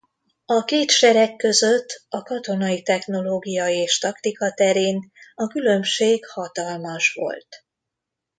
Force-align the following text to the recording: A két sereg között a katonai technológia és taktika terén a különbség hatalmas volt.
A 0.45 0.63
két 0.63 0.89
sereg 0.91 1.35
között 1.35 2.01
a 2.09 2.21
katonai 2.23 2.81
technológia 2.81 3.67
és 3.69 3.97
taktika 3.99 4.53
terén 4.53 5.11
a 5.35 5.47
különbség 5.47 6.25
hatalmas 6.27 7.13
volt. 7.13 7.63